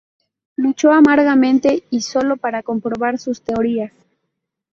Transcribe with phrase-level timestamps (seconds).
[0.55, 3.93] Luchó amargamente y solo, para comprobar sus teorías.